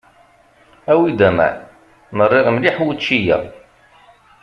[0.91, 1.57] Awi-d aman,
[2.17, 3.37] merriɣ mliḥ wučči-a.